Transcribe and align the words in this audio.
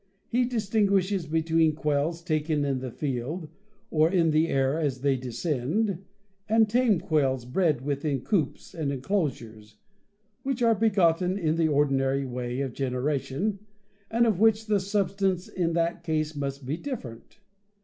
He 0.27 0.45
distinguishes 0.45 1.27
between 1.27 1.75
quails 1.75 2.23
taken 2.23 2.65
in 2.65 2.79
the 2.79 2.89
field, 2.89 3.49
or 3.91 4.09
in 4.11 4.31
the 4.31 4.47
air 4.47 4.79
as 4.79 5.01
they 5.01 5.15
descend, 5.15 6.03
and 6.49 6.67
tame 6.67 6.99
quails 6.99 7.45
bred 7.45 7.81
within 7.81 8.21
coops 8.21 8.73
and 8.73 8.91
enclosures, 8.91 9.75
which 10.41 10.63
ai 10.63 10.71
e 10.71 10.73
begotten 10.73 11.37
in 11.37 11.55
the 11.55 11.67
ordinary 11.67 12.25
way 12.25 12.61
of 12.61 12.73
generation, 12.73 13.59
and 14.09 14.25
of 14.25 14.39
which 14.39 14.65
the 14.65 14.79
substance 14.79 15.47
in 15.47 15.73
that 15.73 16.03
case 16.03 16.35
must 16.35 16.65
be 16.65 16.79
difierent. 16.79 17.37